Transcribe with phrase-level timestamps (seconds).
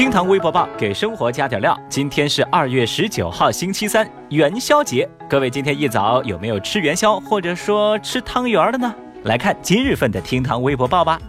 [0.00, 1.78] 厅堂微博报给生活加点料。
[1.86, 5.06] 今天是二月十九号，星期三，元宵节。
[5.28, 8.94] 各位今天一早有没有吃元宵，或者说吃汤圆的呢？
[9.24, 11.20] 来看今日份的厅堂微博报吧。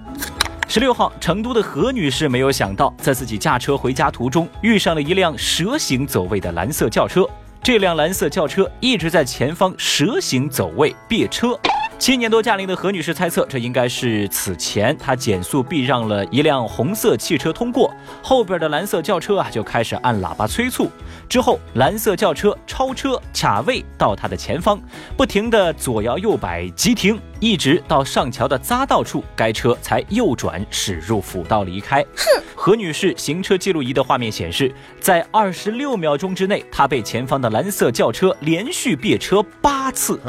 [0.69, 7.27] 十六号，成都的何女士没有想到，在自己驾车回家途中，遇上了一辆蛇形走位的蓝色轿车。
[7.61, 11.59] 这辆蓝色轿车一直在前方蛇形走位别车。
[12.01, 20.89] 七年多驾龄的何女士猜测，这应该是此前她减速避让了一辆红色汽车通过，后边的蓝色轿车啊就开始按喇叭催促。
[21.29, 24.81] 之后，蓝色轿车超车卡位到她的前方，
[25.15, 32.01] 不停的左摇右摆急停，一直到上桥的匝道处，该车才右转驶入辅道离开。
[32.15, 40.19] 哼，何女士行车记录仪的画面显示，在二十六秒钟之内，她被前方的蓝色轿车连续别车八次。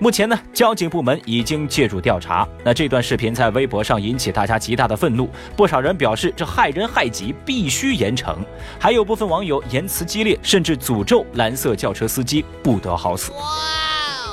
[0.00, 0.87] 目前呢，交警。
[0.88, 2.48] 部门已经介入调查。
[2.64, 8.36] 那这段视频在微博上引起大家极大的愤怒，不少人表示这害人害己，必须严惩。
[8.78, 13.32] 还有部分网友言辞激烈，甚至诅咒蓝色轿车司机不得好死。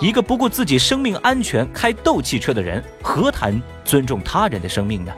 [0.01, 5.13] 一个不顾自己生命安全开斗气车的人，何谈尊重他人的生命呢？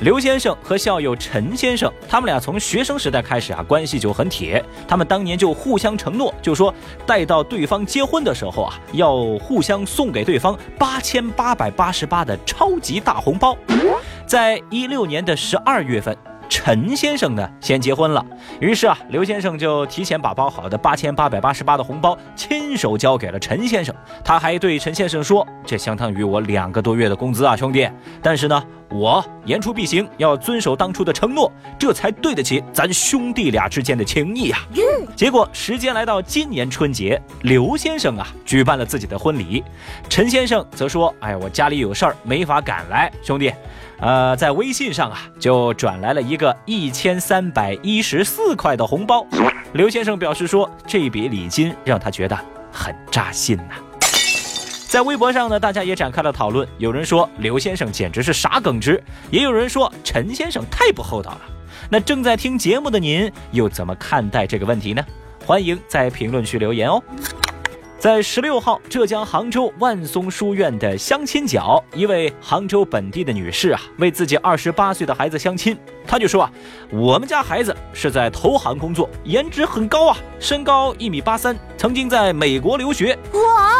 [0.00, 4.64] 刘先生和校友陈先生，他们俩从学生时代开始啊，关系就很铁。
[4.88, 13.54] 他们当年就互相承诺，就说待到对方结婚的时候啊，要互相送给对方八千八百八十八的超级大红包。
[14.26, 16.16] 在一六年的十二月份。
[16.50, 18.22] 陈先生呢，先结婚了，
[18.60, 23.94] 于是啊，刘先生就提前把包好的八千八百八十八的红包亲手交给了陈先生。
[24.24, 27.88] 他还对陈先生说：“这相当于我两个多月的工资啊，兄弟。
[28.20, 34.58] 但是呢，我言出必行，要遵守当初的承诺，这才对得起咱兄弟俩之间的情谊啊。”
[35.14, 39.62] 结果时间来到今年春节，刘先生啊举办了自己的婚礼，
[40.08, 43.52] 陈先生则说：“哎，我家里有事儿，没法赶来，兄弟。”
[44.00, 49.26] 呃，在微信上啊，就转来了一个一千三百一十四块的红包。
[49.74, 52.38] 刘先生表示说，这笔礼金让他觉得
[52.72, 53.74] 很扎心呐。
[54.88, 61.40] 在微博上呢，大家也展开了讨论，有人说刘先生简直是傻耿直，也有人说陈先生太不厚道了。
[61.88, 65.04] 那正在听节目的您又怎么看待这个问题呢？
[65.44, 67.02] 欢迎在评论区留言哦。
[68.00, 75.76] 在十六号，浙江杭州万松书院的相亲角，一位杭州本地的女士啊，为自己二十八岁的孩子相亲。
[76.06, 76.50] 她就说啊，
[76.90, 83.18] 我们家孩子是在投行工作，颜值很高啊，身高一米八三，曾经在美国留学。
[83.34, 83.70] 哇，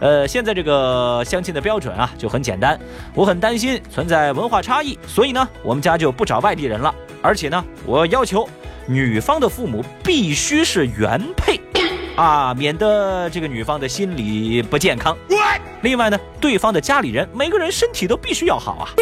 [0.00, 2.76] 呃，现在这个相亲的标准啊，就很简单。
[3.14, 6.92] 我很担心存在文化差异，所以呢，我们家就不找外地人了。
[7.22, 8.44] 而且呢，我要求
[8.88, 11.60] 女方的父母必须是原配。
[12.16, 15.16] 啊，免得这个女方的心理不健康。
[15.80, 18.92] 另外呢，对方的家里人每个人身体都必须要好啊。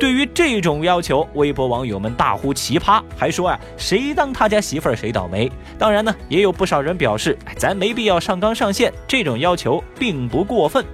[0.00, 5.50] 对于这种要求，微博网友们大呼奇葩，还说啊，谁当他家媳妇儿谁倒霉。
[5.78, 10.84] 当然呢，也有不少人表示，哎，咱没必要上纲上线，这种要求并不过分。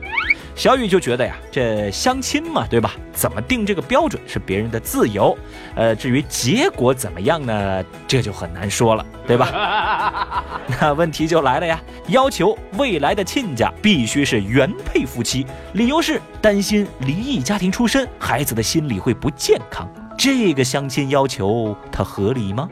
[0.59, 2.97] 小雨就觉得呀，这相亲嘛，对吧？
[3.13, 5.39] 怎么定这个标准是别人的自由，
[5.77, 10.43] 呃，至于结果怎么样呢，这就很难说了，对吧？
[10.81, 19.89] 那问题就来了呀，要求未来的亲家必须是原配夫妻，理由是担心离异家庭出身，孩子的心理会不健康。
[20.19, 22.69] 这个相亲要求，它合理吗？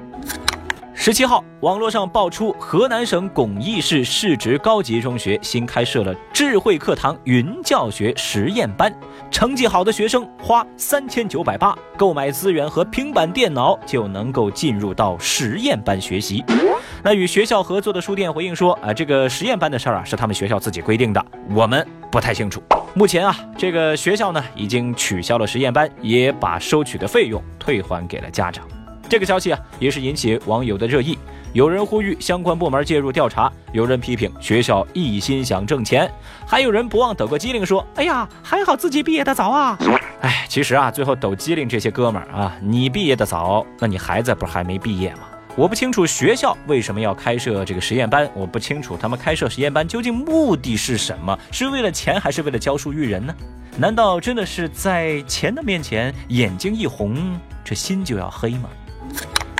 [1.06, 8.92] 十七号，网络上爆出河南省巩义市市直高级中学新开设了智慧课堂云教学实验班，
[9.30, 16.44] 成绩好的学生花三千九百八购买资源和平板电脑，就能够进入到实验班学习。
[17.04, 21.24] 那与学校合作的书店回应说，啊，这个实验班的事儿啊是他们学校自己规定的，
[21.54, 22.60] 我们不太清楚。
[22.94, 28.66] 目前啊，这个学校呢已经取消了实验班，也把收取的费用退还给了家长。
[29.08, 31.18] 这个消息啊，也是引起网友的热议。
[31.52, 36.10] 有人呼吁相关部门介入调查，有人批评学校一心想挣钱，
[36.46, 39.78] 还有人不忘抖个机灵说：“哎呀，还好自己毕业的早啊！”
[40.20, 45.20] 哎，其实啊，最后抖机灵这些哥们儿啊，你毕业的早，那你孩子不是还没毕业吗？
[45.56, 53.34] 我不清楚学校为什么要开设这个实验班，我不清楚他们开设实验班究竟目的是什么，是为了钱还是为了教书育人呢？
[53.78, 58.68] 难道真的是在钱的面前眼睛一红，这心就要黑吗？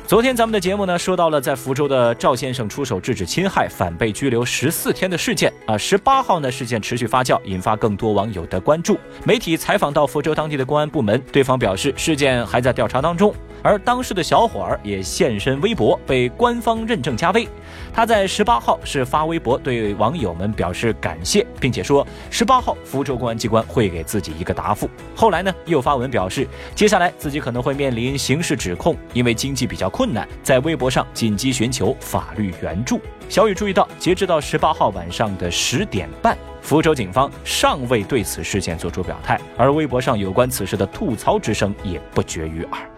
[0.06, 5.76] 昨天咱们的节目呢，说到了在福州的赵先生出手制止侵害，反被拘留十四天的事件啊。
[5.76, 8.96] 十八号呢，事件持续发酵，引发更多网友的关注。
[9.24, 13.34] 媒体采访到福州当地的公安部门，对方表示事件还在调查当中。
[13.62, 17.48] 而当事的小伙儿也现身微博，被官方认证加微。
[17.92, 24.88] 他在十八号是发微博对网友们表示感谢，并且说十八号福州公安机关会给自己一个答复。
[25.16, 33.00] 后来呢，又发文表示接下来自己可能会面临刑事指控，因为经济比较困难，在微博上紧急寻求法律援助。
[33.30, 42.90] 小雨注意到，截止到十八号晚上的十点半，福州警方尚未对此事件做出表态，而微博上有关此事的吐槽之声也不绝于耳。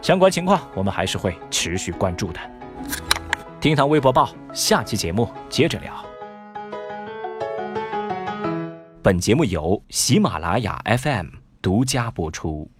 [0.00, 2.38] 相关情况，我们还是会持续关注的。
[3.60, 5.92] 听堂微博报，下期节目接着聊。
[9.02, 11.26] 本节目由喜马拉雅 FM
[11.60, 12.74] 独家播出。